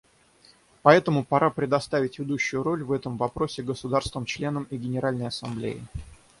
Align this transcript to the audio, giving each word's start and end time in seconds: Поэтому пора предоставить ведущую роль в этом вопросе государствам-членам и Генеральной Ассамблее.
Поэтому 0.81 1.23
пора 1.23 1.51
предоставить 1.51 2.17
ведущую 2.17 2.63
роль 2.63 2.83
в 2.83 2.91
этом 2.91 3.17
вопросе 3.17 3.61
государствам-членам 3.61 4.63
и 4.71 4.77
Генеральной 4.77 5.27
Ассамблее. 5.27 5.85